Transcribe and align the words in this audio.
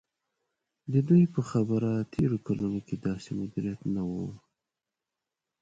د 0.93 0.93
دوی 1.07 1.23
په 1.33 1.41
خبره 1.49 1.91
تېرو 2.13 2.37
کلونو 2.47 2.79
کې 2.87 2.95
داسې 3.07 3.29
مدیریت 3.39 3.81
نه 3.95 4.03
و. 4.09 4.11